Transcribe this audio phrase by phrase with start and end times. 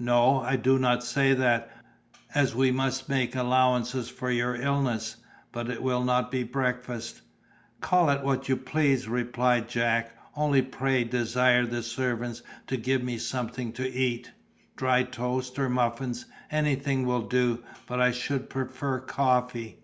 [0.00, 1.70] "No, I do not say that,
[2.34, 5.16] as we must make allowances for your illness;
[5.52, 7.20] but it will not be breakfast."
[7.82, 13.18] "Call it what you please," replied Jack, "only pray desire the servants to give me
[13.18, 14.32] something to eat.
[14.76, 19.80] Dry toast or muffins—anything will do, but I should prefer coffee."